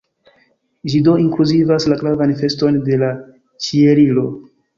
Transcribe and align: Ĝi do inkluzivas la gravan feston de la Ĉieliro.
Ĝi 0.93 1.01
do 1.07 1.13
inkluzivas 1.23 1.85
la 1.91 1.99
gravan 1.99 2.33
feston 2.41 2.81
de 2.89 2.99
la 3.03 3.11
Ĉieliro. 3.69 4.27